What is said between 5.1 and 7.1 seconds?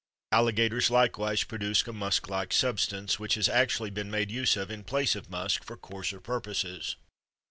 of musk for coarser purposes.